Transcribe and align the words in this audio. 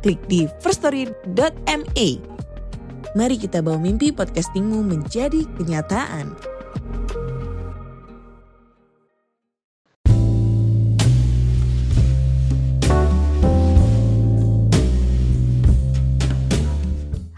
klik 0.00 0.20
di 0.32 0.48
firststory.me. 0.64 2.08
Mari 3.12 3.36
kita 3.36 3.60
bawa 3.60 3.76
mimpi 3.76 4.08
podcastingmu 4.10 4.80
menjadi 4.80 5.44
kenyataan. 5.60 6.32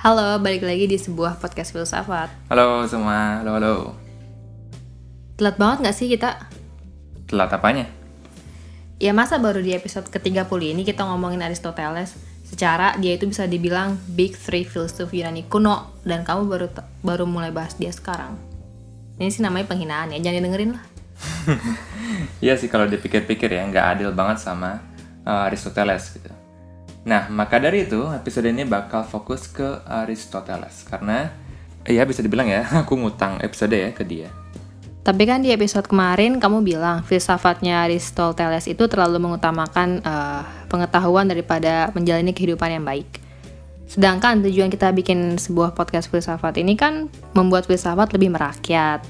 Halo, 0.02 0.35
balik 0.43 0.66
lagi 0.66 0.91
di 0.91 0.99
sebuah 0.99 1.38
podcast 1.38 1.71
filsafat. 1.71 2.27
Halo 2.51 2.91
semua, 2.91 3.38
halo 3.38 3.51
halo. 3.55 3.74
Telat 5.38 5.55
banget 5.59 5.87
gak 5.87 5.95
sih 5.95 6.10
kita? 6.10 6.51
Telat 7.30 7.55
apanya? 7.55 7.87
Ya 8.99 9.15
masa 9.15 9.38
baru 9.38 9.63
di 9.63 9.74
episode 9.74 10.10
ke-30 10.10 10.74
ini 10.74 10.83
kita 10.83 11.07
ngomongin 11.07 11.43
Aristoteles 11.43 12.19
Secara 12.52 12.92
dia 13.01 13.16
itu 13.16 13.24
bisa 13.24 13.48
dibilang 13.48 13.97
big 14.13 14.37
three 14.37 14.68
filsuf 14.68 15.09
Yunani 15.09 15.49
kuno 15.49 15.96
Dan 16.04 16.21
kamu 16.21 16.45
baru 16.45 16.68
baru 17.01 17.24
mulai 17.24 17.49
bahas 17.49 17.73
dia 17.80 17.88
sekarang. 17.88 18.37
Ini 19.16 19.32
sih 19.32 19.40
namanya 19.40 19.73
penghinaan 19.73 20.13
ya, 20.13 20.21
jangan 20.21 20.45
dengerin 20.49 20.71
lah. 20.77 20.85
Iya 22.45 22.59
sih 22.59 22.66
kalau 22.66 22.90
dipikir-pikir 22.90 23.54
ya, 23.54 23.62
nggak 23.71 23.87
adil 23.96 24.10
banget 24.12 24.43
sama 24.43 24.82
uh, 25.23 25.46
Aristoteles 25.46 26.10
gitu. 26.12 26.29
Nah, 27.07 27.30
maka 27.30 27.62
dari 27.62 27.87
itu 27.87 28.02
episode 28.10 28.51
ini 28.51 28.66
bakal 28.66 29.07
fokus 29.07 29.46
ke 29.46 29.80
Aristoteles. 29.87 30.82
Karena, 30.82 31.30
ya 31.87 32.02
bisa 32.02 32.18
dibilang 32.18 32.51
ya, 32.51 32.66
aku 32.82 32.99
ngutang 32.99 33.38
episode 33.40 33.79
ya 33.79 33.95
ke 33.95 34.02
dia 34.02 34.41
Tapi 35.03 35.27
kan 35.27 35.43
di 35.43 35.51
episode 35.51 35.91
kemarin 35.91 36.39
kamu 36.39 36.63
bilang 36.63 37.03
filsafatnya 37.03 37.83
Aristoteles 37.91 38.71
itu 38.71 38.87
terlalu 38.87 39.19
mengutamakan 39.19 39.99
uh, 40.07 40.47
pengetahuan 40.71 41.27
daripada 41.27 41.91
menjalani 41.91 42.31
kehidupan 42.31 42.71
yang 42.71 42.87
baik. 42.87 43.19
Sedangkan 43.91 44.47
tujuan 44.47 44.71
kita 44.71 44.95
bikin 44.95 45.43
sebuah 45.43 45.75
podcast 45.75 46.07
filsafat 46.07 46.55
ini 46.63 46.79
kan 46.79 47.11
membuat 47.35 47.67
filsafat 47.67 48.15
lebih 48.15 48.30
merakyat. 48.30 49.03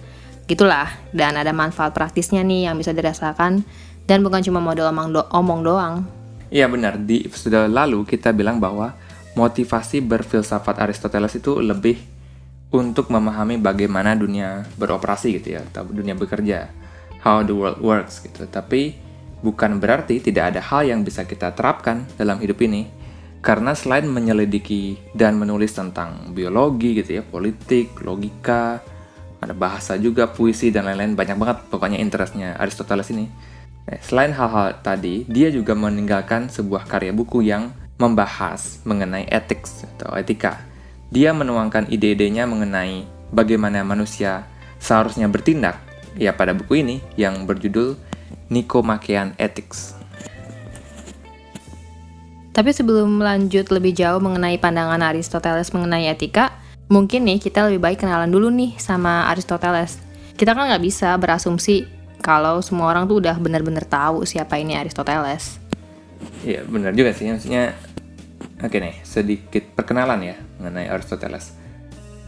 Gitulah, 0.48 0.88
dan 1.12 1.36
ada 1.36 1.52
manfaat 1.52 1.92
praktisnya 1.92 2.40
nih 2.40 2.72
yang 2.72 2.80
bisa 2.80 2.96
dirasakan 2.96 3.60
dan 4.08 4.18
bukan 4.24 4.40
cuma 4.40 4.64
model 4.64 4.88
omong, 4.88 5.08
do 5.12 5.22
omong 5.28 5.60
doang. 5.60 5.94
Iya 6.48 6.72
benar, 6.72 6.96
di 6.96 7.28
episode 7.28 7.68
lalu 7.68 8.08
kita 8.08 8.32
bilang 8.32 8.56
bahwa 8.56 8.96
motivasi 9.36 10.00
berfilsafat 10.00 10.80
Aristoteles 10.80 11.36
itu 11.36 11.60
lebih 11.60 12.00
untuk 12.72 13.12
memahami 13.12 13.60
bagaimana 13.60 14.16
dunia 14.16 14.64
beroperasi 14.80 15.36
gitu 15.38 15.54
ya, 15.54 15.60
atau 15.60 15.84
dunia 15.84 16.16
bekerja, 16.16 16.72
how 17.20 17.44
the 17.44 17.52
world 17.52 17.78
works 17.84 18.24
gitu. 18.24 18.48
Tapi 18.48 18.96
bukan 19.44 19.76
berarti 19.76 20.24
tidak 20.24 20.56
ada 20.56 20.60
hal 20.64 20.88
yang 20.88 21.04
bisa 21.04 21.28
kita 21.28 21.52
terapkan 21.52 22.08
dalam 22.16 22.40
hidup 22.40 22.64
ini, 22.64 22.88
karena 23.44 23.76
selain 23.76 24.08
menyelidiki 24.08 25.12
dan 25.12 25.36
menulis 25.36 25.76
tentang 25.76 26.32
biologi 26.32 26.96
gitu 26.96 27.20
ya, 27.20 27.22
politik, 27.22 28.00
logika, 28.00 28.80
ada 29.42 29.52
bahasa 29.52 30.00
juga, 30.00 30.32
puisi 30.32 30.72
dan 30.72 30.88
lain-lain 30.88 31.12
banyak 31.12 31.36
banget 31.36 31.58
pokoknya 31.68 32.00
interestnya 32.00 32.56
Aristoteles 32.56 33.12
ini. 33.12 33.28
Eh, 33.84 34.00
selain 34.00 34.32
hal-hal 34.32 34.80
tadi, 34.80 35.28
dia 35.28 35.50
juga 35.52 35.74
meninggalkan 35.76 36.48
sebuah 36.48 36.88
karya 36.88 37.12
buku 37.12 37.44
yang 37.44 37.74
membahas 38.00 38.80
mengenai 38.88 39.28
ethics 39.28 39.84
atau 39.98 40.14
etika 40.16 40.71
dia 41.12 41.36
menuangkan 41.36 41.92
ide-idenya 41.92 42.48
mengenai 42.48 43.04
bagaimana 43.28 43.84
manusia 43.84 44.48
seharusnya 44.80 45.28
bertindak 45.28 45.76
ya 46.16 46.32
pada 46.32 46.56
buku 46.56 46.80
ini 46.80 47.04
yang 47.20 47.44
berjudul 47.44 48.00
Nicomachean 48.48 49.36
Ethics. 49.36 49.92
Tapi 52.52 52.72
sebelum 52.72 53.20
lanjut 53.20 53.68
lebih 53.68 53.92
jauh 53.92 54.20
mengenai 54.24 54.56
pandangan 54.56 55.04
Aristoteles 55.04 55.72
mengenai 55.76 56.08
etika, 56.08 56.52
mungkin 56.88 57.28
nih 57.28 57.40
kita 57.40 57.68
lebih 57.68 57.80
baik 57.80 58.00
kenalan 58.00 58.32
dulu 58.32 58.48
nih 58.48 58.76
sama 58.80 59.28
Aristoteles. 59.28 60.00
Kita 60.36 60.56
kan 60.56 60.68
nggak 60.68 60.84
bisa 60.84 61.12
berasumsi 61.20 61.84
kalau 62.24 62.64
semua 62.64 62.88
orang 62.88 63.04
tuh 63.04 63.20
udah 63.20 63.36
benar-benar 63.36 63.84
tahu 63.84 64.24
siapa 64.24 64.56
ini 64.60 64.80
Aristoteles. 64.80 65.60
Iya 66.44 66.64
benar 66.64 66.96
juga 66.96 67.12
sih, 67.12 67.28
maksudnya 67.28 67.76
Oke 68.62 68.78
nih, 68.78 68.94
sedikit 69.02 69.74
perkenalan 69.74 70.22
ya 70.22 70.36
mengenai 70.62 70.86
Aristoteles. 70.86 71.50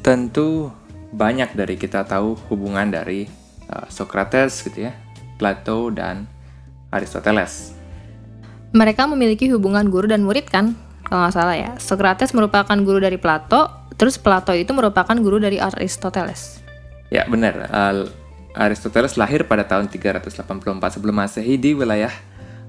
Tentu 0.02 0.74
banyak 1.14 1.54
dari 1.54 1.78
kita 1.78 2.02
tahu 2.02 2.34
hubungan 2.50 2.90
dari 2.90 3.30
uh, 3.70 3.86
Socrates 3.86 4.58
gitu 4.66 4.90
ya, 4.90 4.92
Plato 5.38 5.94
dan 5.94 6.26
Aristoteles. 6.90 7.78
Mereka 8.74 9.06
memiliki 9.06 9.46
hubungan 9.54 9.86
guru 9.86 10.10
dan 10.10 10.26
murid 10.26 10.50
kan? 10.50 10.74
Kalau 11.06 11.22
nggak 11.22 11.34
salah 11.38 11.54
ya. 11.54 11.70
Socrates 11.78 12.34
merupakan 12.34 12.74
guru 12.82 12.98
dari 12.98 13.22
Plato, 13.22 13.70
terus 13.94 14.18
Plato 14.18 14.50
itu 14.50 14.74
merupakan 14.74 15.14
guru 15.14 15.38
dari 15.38 15.62
Aristoteles. 15.62 16.58
Ya 17.14 17.22
benar, 17.30 17.70
uh, 17.70 18.10
Aristoteles 18.58 19.14
lahir 19.14 19.46
pada 19.46 19.62
tahun 19.62 19.86
384 19.86 20.42
sebelum 20.98 21.14
masehi 21.14 21.54
di 21.54 21.70
wilayah 21.70 22.10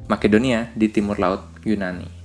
Makedonia 0.05 0.69
di 0.77 0.85
timur 0.85 1.17
laut 1.17 1.41
Yunani 1.65 2.24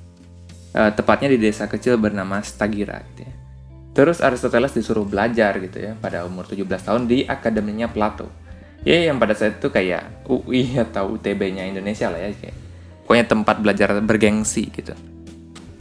uh, 0.74 0.90
tepatnya 0.94 1.32
di 1.32 1.38
desa 1.38 1.66
kecil 1.66 1.96
bernama 1.96 2.42
Stagira 2.42 3.02
gitu 3.12 3.26
ya. 3.26 3.34
Terus 3.90 4.22
Aristoteles 4.22 4.70
disuruh 4.70 5.02
belajar 5.02 5.58
gitu 5.58 5.82
ya 5.82 5.92
pada 5.98 6.22
umur 6.22 6.46
17 6.46 6.62
tahun 6.66 7.02
di 7.10 7.26
akademinya 7.26 7.90
Plato. 7.90 8.30
Ya 8.86 9.10
yang 9.10 9.20
pada 9.20 9.36
saat 9.36 9.60
itu 9.60 9.68
kayak 9.68 10.24
UI 10.30 10.78
atau 10.78 11.18
UTB-nya 11.18 11.68
Indonesia 11.68 12.08
lah 12.08 12.22
ya 12.22 12.30
kayak. 12.32 12.56
Pokoknya 13.04 13.26
tempat 13.26 13.56
belajar 13.58 13.98
bergengsi 13.98 14.70
gitu. 14.70 14.94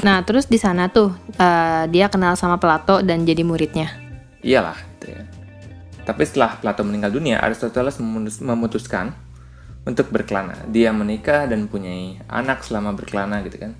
Nah, 0.02 0.24
terus 0.24 0.48
di 0.48 0.56
sana 0.56 0.88
tuh 0.88 1.12
uh, 1.38 1.84
dia 1.92 2.08
kenal 2.08 2.34
sama 2.40 2.58
Plato 2.58 3.04
dan 3.04 3.28
jadi 3.28 3.44
muridnya. 3.44 3.92
Iyalah, 4.40 4.80
gitu 4.96 5.14
ya. 5.14 5.22
Tapi 6.08 6.24
setelah 6.24 6.58
Plato 6.58 6.82
meninggal 6.88 7.12
dunia, 7.12 7.38
Aristoteles 7.44 8.00
memutuskan 8.42 9.14
untuk 9.84 10.10
berkelana. 10.10 10.56
Dia 10.72 10.96
menikah 10.96 11.46
dan 11.46 11.68
punya 11.68 12.18
anak 12.32 12.64
selama 12.64 12.96
berkelana 12.96 13.44
gitu 13.44 13.60
kan. 13.60 13.76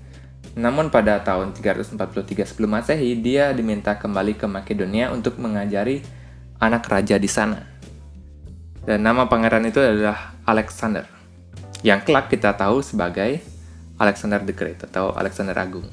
Namun 0.58 0.90
pada 0.90 1.22
tahun 1.22 1.54
343 1.54 1.94
sebelum 2.42 2.74
Masehi, 2.74 3.14
dia 3.18 3.54
diminta 3.54 3.94
kembali 3.94 4.34
ke 4.34 4.50
Makedonia 4.50 5.14
untuk 5.14 5.38
mengajari 5.38 6.02
anak 6.58 6.90
raja 6.90 7.14
di 7.16 7.30
sana. 7.30 7.62
Dan 8.82 9.06
nama 9.06 9.30
pangeran 9.30 9.62
itu 9.68 9.78
adalah 9.78 10.34
Alexander, 10.42 11.06
yang 11.86 12.02
kelak 12.02 12.32
kita 12.32 12.56
tahu 12.58 12.82
sebagai 12.82 13.38
Alexander 14.00 14.40
the 14.42 14.56
Great 14.56 14.80
atau 14.82 15.12
Alexander 15.14 15.54
Agung. 15.54 15.86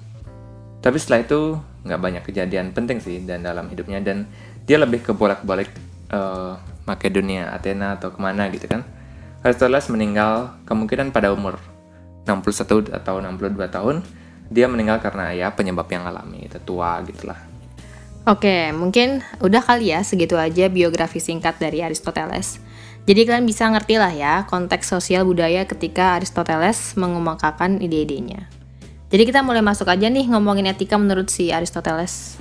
Tapi 0.81 0.97
setelah 0.97 1.21
itu 1.21 1.59
nggak 1.83 2.01
banyak 2.01 2.23
kejadian 2.23 2.71
penting 2.71 3.03
sih 3.03 3.21
dan 3.27 3.43
dalam 3.43 3.67
hidupnya 3.67 3.99
dan 3.99 4.25
dia 4.63 4.79
lebih 4.79 5.03
ke 5.03 5.11
bolak-balik 5.11 5.71
uh, 6.11 6.55
Makedonia, 6.87 7.51
Athena 7.51 7.99
atau 7.99 8.15
ke 8.15 8.19
mana 8.19 8.47
gitu 8.47 8.65
kan. 8.71 8.87
Aristoteles 9.43 9.91
meninggal 9.91 10.55
kemungkinan 10.65 11.11
pada 11.11 11.35
umur 11.35 11.59
61 12.23 12.91
atau 12.91 13.19
62 13.19 13.53
tahun 13.67 13.95
dia 14.47 14.65
meninggal 14.67 15.03
karena 15.03 15.31
ya 15.35 15.51
penyebab 15.51 15.87
yang 15.91 16.07
alami 16.07 16.47
itu 16.47 16.59
tua 16.63 16.99
gitulah 17.03 17.57
Oke, 18.27 18.75
mungkin 18.75 19.23
udah 19.39 19.63
kali 19.63 19.95
ya 19.95 20.03
segitu 20.03 20.35
aja 20.35 20.67
biografi 20.67 21.23
singkat 21.23 21.63
dari 21.63 21.79
Aristoteles. 21.79 22.59
Jadi 23.07 23.23
kalian 23.23 23.47
bisa 23.47 23.63
ngerti 23.71 23.95
lah 23.95 24.11
ya 24.11 24.43
konteks 24.51 24.83
sosial 24.83 25.23
budaya 25.23 25.63
ketika 25.63 26.19
Aristoteles 26.19 26.99
mengemukakan 26.99 27.79
ide-idenya. 27.79 28.51
Jadi 29.07 29.23
kita 29.31 29.39
mulai 29.39 29.63
masuk 29.63 29.87
aja 29.87 30.11
nih 30.11 30.27
ngomongin 30.27 30.67
etika 30.67 30.99
menurut 30.99 31.31
si 31.31 31.55
Aristoteles. 31.55 32.35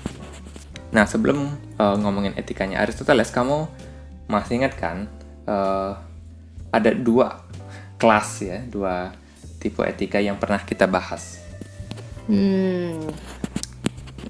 Nah 0.90 1.06
sebelum 1.06 1.54
uh, 1.78 1.94
ngomongin 2.02 2.34
etikanya 2.34 2.82
Aristoteles, 2.82 3.30
kamu 3.30 3.70
masih 4.26 4.58
ingat 4.58 4.74
kan 4.74 5.06
uh, 5.46 6.02
ada 6.74 6.90
dua 6.98 7.46
kelas 7.94 8.42
ya, 8.42 8.58
dua 8.66 9.14
tipe 9.62 9.86
etika 9.86 10.18
yang 10.18 10.34
pernah 10.34 10.58
kita 10.66 10.90
bahas. 10.90 11.45
Hmm, 12.26 13.06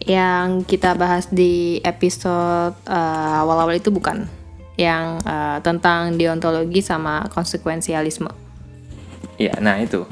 yang 0.06 0.62
kita 0.62 0.94
bahas 0.94 1.26
di 1.32 1.82
episode 1.82 2.76
uh, 2.86 3.42
awal-awal 3.42 3.74
itu 3.74 3.88
bukan 3.88 4.28
yang 4.76 5.16
uh, 5.24 5.58
tentang 5.64 6.14
deontologi 6.14 6.84
sama 6.84 7.24
konsekuensialisme. 7.32 8.28
Iya, 9.40 9.56
nah 9.58 9.80
itu. 9.80 10.04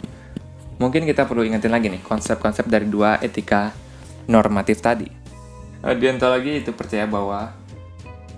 Mungkin 0.81 1.06
kita 1.06 1.28
perlu 1.28 1.46
ingetin 1.46 1.70
lagi 1.70 1.92
nih 1.92 2.02
konsep-konsep 2.02 2.66
dari 2.66 2.88
dua 2.88 3.20
etika 3.20 3.70
normatif 4.26 4.81
tadi. 4.81 5.06
Uh, 5.84 5.94
deontologi 5.94 6.64
itu 6.64 6.72
percaya 6.72 7.04
bahwa 7.04 7.52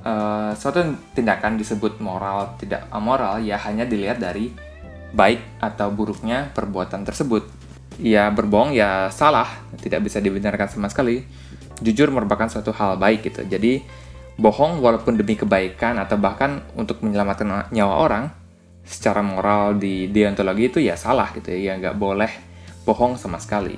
uh, 0.02 0.52
suatu 0.58 0.82
tindakan 1.14 1.56
disebut 1.56 2.02
moral 2.02 2.58
tidak 2.58 2.90
amoral 2.90 3.38
ya 3.40 3.56
hanya 3.64 3.86
dilihat 3.86 4.18
dari 4.18 4.50
baik 5.16 5.62
atau 5.62 5.88
buruknya 5.94 6.50
perbuatan 6.52 7.06
tersebut. 7.06 7.65
Ya 7.96 8.28
berbohong 8.28 8.76
ya 8.76 9.08
salah, 9.08 9.48
tidak 9.80 10.04
bisa 10.04 10.20
dibenarkan 10.20 10.68
sama 10.68 10.92
sekali. 10.92 11.24
Jujur 11.80 12.12
merupakan 12.12 12.48
suatu 12.48 12.72
hal 12.76 13.00
baik 13.00 13.24
gitu. 13.24 13.44
Jadi 13.48 13.80
bohong 14.36 14.84
walaupun 14.84 15.16
demi 15.16 15.32
kebaikan 15.32 15.96
atau 15.96 16.20
bahkan 16.20 16.60
untuk 16.76 17.00
menyelamatkan 17.00 17.72
nyawa 17.72 17.94
orang 18.04 18.24
secara 18.84 19.24
moral 19.24 19.80
di 19.80 20.12
deontologi 20.12 20.70
itu 20.70 20.78
ya 20.78 20.94
salah 20.94 21.32
gitu 21.32 21.50
ya, 21.50 21.72
ya 21.72 21.80
nggak 21.80 21.96
boleh 21.96 22.30
bohong 22.84 23.16
sama 23.16 23.40
sekali. 23.40 23.74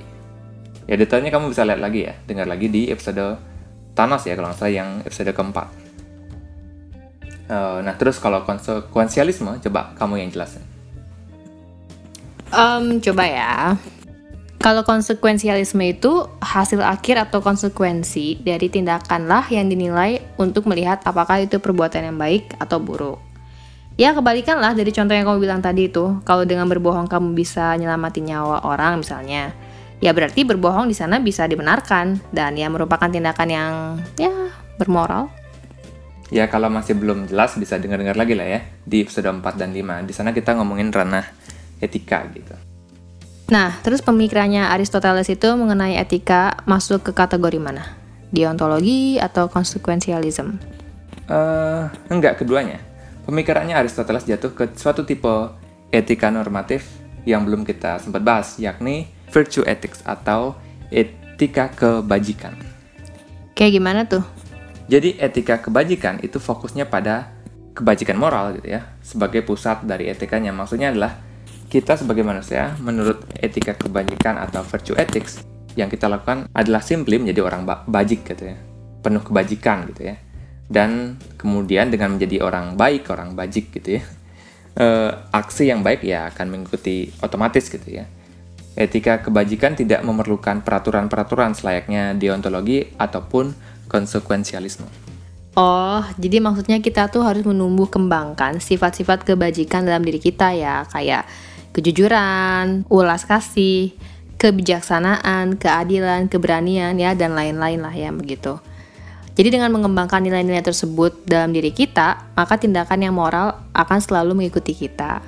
Ya 0.85 0.99
detailnya 0.99 1.31
kamu 1.31 1.55
bisa 1.55 1.63
lihat 1.63 1.79
lagi 1.79 2.05
ya, 2.05 2.13
dengar 2.27 2.45
lagi 2.45 2.67
di 2.67 2.91
episode 2.91 3.39
Thanos 3.95 4.23
ya 4.27 4.35
kalau 4.35 4.51
nggak 4.51 4.59
salah 4.59 4.73
yang 4.73 4.89
episode 5.03 5.31
keempat. 5.31 5.67
Uh, 7.49 7.81
nah 7.81 7.97
terus 7.97 8.21
kalau 8.21 8.45
konsekuensialisme 8.45 9.57
coba 9.65 9.97
kamu 9.97 10.21
yang 10.21 10.29
jelasin. 10.29 10.61
Um, 12.53 13.01
coba 13.01 13.23
ya. 13.25 13.53
Kalau 14.59 14.83
konsekuensialisme 14.83 15.79
itu 15.87 16.27
hasil 16.43 16.83
akhir 16.83 17.31
atau 17.31 17.39
konsekuensi 17.39 18.43
dari 18.43 18.67
tindakanlah 18.67 19.47
yang 19.47 19.71
dinilai 19.71 20.19
untuk 20.35 20.67
melihat 20.67 20.99
apakah 21.07 21.39
itu 21.39 21.63
perbuatan 21.63 22.11
yang 22.11 22.19
baik 22.19 22.59
atau 22.59 22.75
buruk. 22.83 23.23
Ya 23.95 24.11
kebalikanlah 24.11 24.75
dari 24.75 24.91
contoh 24.91 25.15
yang 25.15 25.23
kamu 25.23 25.39
bilang 25.39 25.63
tadi 25.63 25.87
itu, 25.87 26.19
kalau 26.27 26.43
dengan 26.43 26.67
berbohong 26.67 27.07
kamu 27.07 27.39
bisa 27.39 27.71
nyelamatin 27.79 28.27
nyawa 28.27 28.67
orang 28.67 28.99
misalnya, 28.99 29.55
ya 30.03 30.11
berarti 30.11 30.43
berbohong 30.43 30.91
di 30.91 30.95
sana 30.95 31.23
bisa 31.23 31.47
dibenarkan 31.47 32.19
dan 32.35 32.59
ya 32.59 32.67
merupakan 32.67 33.07
tindakan 33.07 33.47
yang 33.47 33.71
ya 34.19 34.31
bermoral. 34.75 35.31
Ya 36.35 36.51
kalau 36.51 36.67
masih 36.67 36.99
belum 36.99 37.31
jelas 37.31 37.55
bisa 37.55 37.79
dengar-dengar 37.79 38.19
lagi 38.19 38.35
lah 38.35 38.47
ya 38.47 38.59
di 38.83 39.07
episode 39.07 39.31
4 39.31 39.55
dan 39.55 39.71
5. 39.71 40.03
Di 40.03 40.11
sana 40.11 40.35
kita 40.35 40.51
ngomongin 40.59 40.91
ranah 40.91 41.23
etika 41.79 42.27
gitu. 42.35 42.68
Nah, 43.49 43.81
terus 43.81 44.05
pemikirannya 44.05 44.69
Aristoteles 44.69 45.25
itu 45.25 45.49
mengenai 45.57 45.97
etika 45.97 46.61
masuk 46.69 47.01
ke 47.01 47.11
kategori 47.17 47.57
mana? 47.57 47.97
Deontologi 48.29 49.17
atau 49.17 49.49
konsekuensialisme? 49.49 50.61
Uh, 51.25 51.89
enggak, 52.13 52.37
keduanya. 52.45 52.77
Pemikirannya 53.25 53.73
Aristoteles 53.73 54.29
jatuh 54.29 54.53
ke 54.53 54.69
suatu 54.77 55.01
tipe 55.01 55.49
etika 55.89 56.29
normatif 56.29 56.85
yang 57.25 57.41
belum 57.41 57.65
kita 57.65 57.97
sempat 57.97 58.21
bahas, 58.21 58.61
yakni 58.61 59.09
virtue 59.33 59.65
ethics 59.65 60.05
atau 60.05 60.53
etika 60.93 61.73
kebajikan. 61.73 62.53
Kayak 63.57 63.71
gimana 63.81 64.01
tuh? 64.05 64.21
Jadi 64.89 65.17
etika 65.17 65.57
kebajikan 65.57 66.21
itu 66.21 66.37
fokusnya 66.37 66.85
pada 66.85 67.33
kebajikan 67.73 68.17
moral 68.17 68.61
gitu 68.61 68.77
ya, 68.77 68.85
sebagai 69.01 69.41
pusat 69.41 69.81
dari 69.85 70.09
etikanya. 70.09 70.53
Maksudnya 70.53 70.93
adalah 70.93 71.28
kita 71.69 71.93
sebagai 72.01 72.25
manusia, 72.25 72.73
menurut 72.81 73.21
etika 73.37 73.77
kebajikan 73.77 74.41
atau 74.41 74.65
virtue 74.65 74.97
ethics, 74.97 75.45
yang 75.77 75.85
kita 75.85 76.09
lakukan 76.09 76.49
adalah 76.49 76.81
simply 76.81 77.21
menjadi 77.21 77.45
orang 77.45 77.61
bajik 77.85 78.25
gitu 78.25 78.49
ya, 78.49 78.57
penuh 79.05 79.21
kebajikan 79.21 79.85
gitu 79.93 80.09
ya. 80.09 80.17
Dan 80.65 81.21
kemudian 81.37 81.93
dengan 81.93 82.17
menjadi 82.17 82.41
orang 82.41 82.73
baik, 82.73 83.13
orang 83.13 83.37
bajik 83.37 83.69
gitu 83.69 84.01
ya, 84.01 84.03
e, 84.83 84.85
aksi 85.29 85.69
yang 85.69 85.85
baik 85.85 86.01
ya 86.01 86.33
akan 86.33 86.49
mengikuti 86.49 87.13
otomatis 87.21 87.69
gitu 87.69 87.85
ya. 87.85 88.09
Etika 88.73 89.21
kebajikan 89.21 89.77
tidak 89.77 90.01
memerlukan 90.01 90.65
peraturan-peraturan 90.65 91.53
selayaknya 91.53 92.17
deontologi 92.17 92.97
ataupun 92.97 93.53
konsekuensialisme. 93.85 94.89
Oh, 95.57 96.05
jadi 96.15 96.39
maksudnya 96.39 96.79
kita 96.79 97.09
tuh 97.11 97.25
harus 97.25 97.43
menumbuh 97.43 97.89
kembangkan 97.89 98.61
sifat-sifat 98.61 99.25
kebajikan 99.27 99.83
dalam 99.83 100.05
diri 100.05 100.21
kita 100.21 100.55
ya, 100.55 100.87
kayak 100.87 101.27
kejujuran, 101.73 102.89
ulas 102.89 103.25
kasih, 103.25 103.93
kebijaksanaan, 104.39 105.59
keadilan, 105.59 106.31
keberanian 106.31 106.95
ya 106.95 107.11
dan 107.13 107.35
lain-lain 107.35 107.83
lah 107.83 107.91
ya 107.91 108.09
begitu. 108.15 108.57
Jadi 109.39 109.55
dengan 109.55 109.71
mengembangkan 109.71 110.19
nilai-nilai 110.19 110.59
tersebut 110.59 111.23
dalam 111.23 111.55
diri 111.55 111.71
kita, 111.71 112.27
maka 112.35 112.59
tindakan 112.59 112.99
yang 112.99 113.15
moral 113.15 113.55
akan 113.71 113.99
selalu 114.03 114.35
mengikuti 114.35 114.75
kita. 114.75 115.23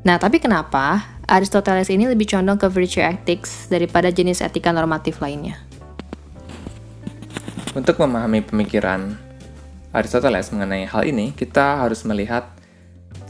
Nah, 0.00 0.16
tapi 0.16 0.40
kenapa 0.40 1.04
Aristoteles 1.28 1.92
ini 1.92 2.08
lebih 2.08 2.24
condong 2.24 2.56
ke 2.56 2.72
virtue 2.72 3.04
ethics 3.04 3.68
daripada 3.68 4.08
jenis 4.08 4.40
etika 4.40 4.72
normatif 4.72 5.20
lainnya? 5.20 5.60
Untuk 7.76 8.00
memahami 8.00 8.40
pemikiran 8.48 9.12
Aristoteles 9.92 10.48
mengenai 10.48 10.88
hal 10.88 11.04
ini, 11.04 11.36
kita 11.36 11.84
harus 11.84 12.00
melihat 12.08 12.48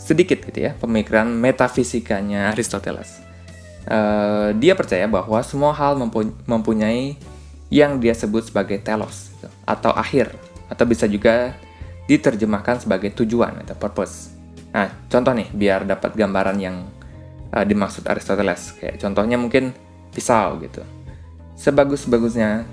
sedikit 0.09 0.41
gitu 0.41 0.65
ya 0.65 0.73
pemikiran 0.81 1.29
metafisikanya 1.29 2.49
Aristoteles. 2.57 3.21
Uh, 3.85 4.57
dia 4.57 4.73
percaya 4.73 5.05
bahwa 5.05 5.37
semua 5.45 5.77
hal 5.77 5.97
mempunyai 6.49 7.17
yang 7.69 8.01
dia 8.01 8.17
sebut 8.17 8.49
sebagai 8.49 8.81
telos 8.81 9.29
gitu, 9.37 9.49
atau 9.69 9.93
akhir 9.93 10.33
atau 10.73 10.85
bisa 10.89 11.05
juga 11.05 11.57
diterjemahkan 12.09 12.89
sebagai 12.89 13.13
tujuan 13.21 13.61
atau 13.65 13.77
purpose. 13.77 14.33
Nah, 14.73 14.89
contoh 15.13 15.33
nih 15.37 15.49
biar 15.53 15.85
dapat 15.85 16.17
gambaran 16.17 16.57
yang 16.57 16.89
uh, 17.53 17.65
dimaksud 17.65 18.05
Aristoteles. 18.09 18.77
Kayak 18.81 19.01
contohnya 19.01 19.37
mungkin 19.37 19.77
pisau 20.13 20.57
gitu. 20.65 20.81
Sebagus-bagusnya 21.57 22.65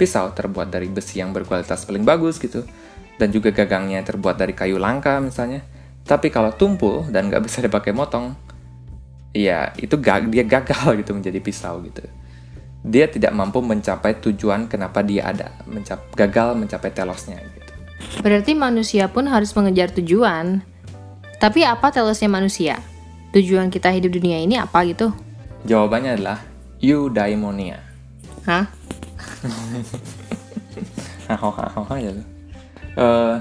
pisau 0.00 0.32
terbuat 0.32 0.72
dari 0.72 0.88
besi 0.88 1.20
yang 1.20 1.36
berkualitas 1.36 1.84
paling 1.84 2.08
bagus 2.08 2.40
gitu 2.40 2.64
dan 3.20 3.28
juga 3.28 3.52
gagangnya 3.52 4.00
terbuat 4.00 4.40
dari 4.40 4.56
kayu 4.56 4.80
langka 4.80 5.20
misalnya 5.20 5.60
tapi 6.04 6.32
kalau 6.32 6.52
tumpul 6.54 7.06
dan 7.08 7.28
nggak 7.28 7.44
bisa 7.44 7.62
dipakai 7.62 7.92
motong, 7.92 8.34
ya 9.30 9.70
itu 9.78 9.94
gag 10.00 10.28
dia 10.30 10.42
gagal 10.42 10.94
gitu 11.00 11.14
menjadi 11.14 11.38
pisau 11.40 11.80
gitu. 11.84 12.02
Dia 12.80 13.12
tidak 13.12 13.36
mampu 13.36 13.60
mencapai 13.60 14.16
tujuan 14.24 14.64
kenapa 14.64 15.04
dia 15.04 15.28
ada, 15.28 15.52
mencap 15.68 16.00
gagal 16.16 16.56
mencapai 16.56 16.90
telosnya 16.90 17.36
gitu. 17.36 17.72
Berarti 18.24 18.56
manusia 18.56 19.06
pun 19.12 19.28
harus 19.28 19.52
mengejar 19.52 19.92
tujuan. 19.92 20.64
Tapi 21.40 21.64
apa 21.64 21.92
telosnya 21.92 22.28
manusia? 22.28 22.80
Tujuan 23.32 23.68
kita 23.72 23.92
hidup 23.92 24.12
dunia 24.12 24.40
ini 24.40 24.56
apa 24.60 24.84
gitu? 24.88 25.12
Jawabannya 25.64 26.16
adalah 26.16 26.40
eudaimonia. 26.80 27.80
Hah? 28.48 28.64
Hahaha 31.30 31.96
ya 32.00 32.12
Uh, 32.98 33.38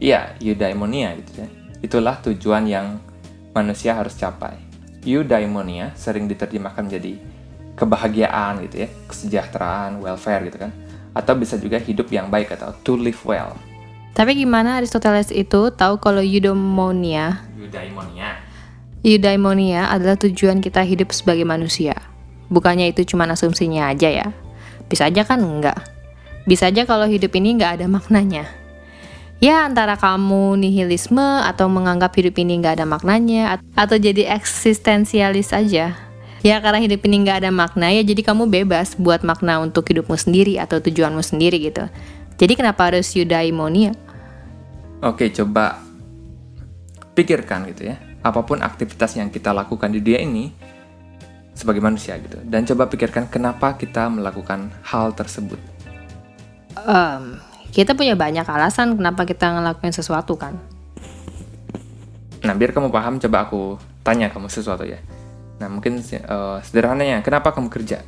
iya, 0.00 0.32
eudaimonia 0.40 1.12
gitu 1.20 1.44
ya. 1.44 1.48
Itulah 1.84 2.16
tujuan 2.24 2.64
yang 2.64 2.96
manusia 3.52 3.92
harus 3.92 4.16
capai. 4.16 4.56
Eudaimonia 5.04 5.92
sering 5.92 6.24
diterjemahkan 6.24 6.88
menjadi 6.88 7.20
kebahagiaan 7.76 8.64
gitu 8.64 8.88
ya, 8.88 8.88
kesejahteraan, 9.04 10.00
welfare 10.00 10.48
gitu 10.48 10.64
kan. 10.64 10.72
Atau 11.12 11.36
bisa 11.36 11.60
juga 11.60 11.76
hidup 11.76 12.08
yang 12.08 12.32
baik 12.32 12.56
atau 12.56 12.72
to 12.80 12.96
live 12.96 13.20
well. 13.28 13.52
Tapi 14.16 14.32
gimana 14.32 14.80
Aristoteles 14.80 15.28
itu 15.28 15.68
tahu 15.76 16.00
kalau 16.00 16.24
eudaimonia? 16.24 17.44
Eudaimonia. 17.60 18.40
Eudaimonia 19.04 19.92
adalah 19.92 20.16
tujuan 20.16 20.64
kita 20.64 20.80
hidup 20.80 21.12
sebagai 21.12 21.44
manusia. 21.44 22.00
Bukannya 22.48 22.96
itu 22.96 23.04
cuma 23.04 23.28
asumsinya 23.28 23.92
aja 23.92 24.08
ya. 24.08 24.32
Bisa 24.88 25.12
aja 25.12 25.20
kan 25.28 25.44
enggak. 25.44 25.84
Bisa 26.48 26.72
aja 26.72 26.88
kalau 26.88 27.04
hidup 27.04 27.36
ini 27.36 27.60
nggak 27.60 27.76
ada 27.76 27.86
maknanya 27.92 28.63
ya 29.38 29.66
antara 29.66 29.98
kamu 29.98 30.58
nihilisme 30.58 31.42
atau 31.42 31.66
menganggap 31.70 32.14
hidup 32.14 32.38
ini 32.38 32.60
nggak 32.60 32.82
ada 32.82 32.86
maknanya 32.86 33.58
atau 33.74 33.96
jadi 33.98 34.34
eksistensialis 34.34 35.54
aja. 35.54 35.94
Ya 36.44 36.60
karena 36.60 36.76
hidup 36.76 37.00
ini 37.08 37.24
nggak 37.24 37.40
ada 37.40 37.50
makna 37.50 37.88
ya 37.88 38.04
jadi 38.04 38.20
kamu 38.20 38.52
bebas 38.52 39.00
buat 39.00 39.24
makna 39.24 39.64
untuk 39.64 39.88
hidupmu 39.88 40.12
sendiri 40.12 40.60
atau 40.60 40.76
tujuanmu 40.76 41.24
sendiri 41.24 41.56
gitu. 41.72 41.88
Jadi 42.36 42.52
kenapa 42.52 42.92
harus 42.92 43.08
eudaimonia? 43.16 43.96
Oke 45.00 45.32
coba 45.32 45.80
pikirkan 47.16 47.64
gitu 47.72 47.88
ya. 47.88 47.96
Apa 48.20 48.44
pun 48.44 48.60
aktivitas 48.60 49.16
yang 49.16 49.32
kita 49.32 49.56
lakukan 49.56 49.88
di 49.88 50.04
dunia 50.04 50.20
ini 50.20 50.44
sebagai 51.54 51.80
manusia 51.80 52.18
gitu. 52.18 52.42
Dan 52.44 52.66
coba 52.66 52.90
pikirkan 52.90 53.30
kenapa 53.30 53.78
kita 53.78 54.10
melakukan 54.10 54.68
hal 54.84 55.14
tersebut. 55.14 55.56
Um, 56.84 57.38
kita 57.74 57.98
punya 57.98 58.14
banyak 58.14 58.46
alasan 58.46 58.94
kenapa 58.94 59.26
kita 59.26 59.50
ngelakuin 59.50 59.90
sesuatu 59.90 60.38
kan. 60.38 60.54
Nah, 62.46 62.54
biar 62.54 62.70
kamu 62.70 62.94
paham, 62.94 63.18
coba 63.18 63.50
aku 63.50 63.82
tanya 64.06 64.30
kamu 64.30 64.46
sesuatu 64.46 64.86
ya. 64.86 65.02
Nah, 65.58 65.66
mungkin 65.66 65.98
uh, 65.98 66.62
sederhananya, 66.62 67.18
kenapa 67.26 67.50
kamu 67.50 67.66
kerja? 67.74 68.06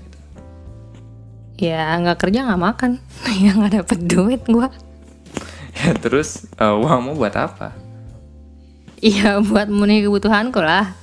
Ya, 1.58 1.98
nggak 1.98 2.22
kerja 2.22 2.46
nggak 2.46 2.62
makan. 2.62 2.90
ya 3.42 3.50
nggak 3.58 3.82
dapet 3.82 3.98
duit 4.06 4.42
gua. 4.46 4.70
ya, 5.82 5.98
terus 5.98 6.46
uh, 6.62 6.78
uangmu 6.78 7.18
buat 7.18 7.34
apa? 7.34 7.74
Iya, 9.02 9.42
buat 9.42 9.66
memenuhi 9.66 10.06
kebutuhanku 10.06 10.62
lah. 10.62 10.94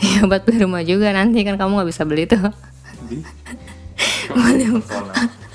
Ya, 0.00 0.24
buat 0.24 0.48
beli 0.48 0.64
rumah 0.64 0.80
juga 0.80 1.12
nanti 1.12 1.44
kan 1.44 1.60
kamu 1.60 1.82
nggak 1.82 1.90
bisa 1.92 2.08
beli 2.08 2.24
tuh. 2.24 2.40
beli 4.32 4.64